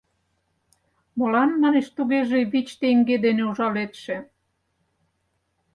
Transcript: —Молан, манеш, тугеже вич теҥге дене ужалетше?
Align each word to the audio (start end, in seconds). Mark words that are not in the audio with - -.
—Молан, 1.17 1.49
манеш, 1.63 1.87
тугеже 1.95 2.39
вич 2.51 2.67
теҥге 2.81 3.15
дене 3.25 3.43
ужалетше? 3.49 4.17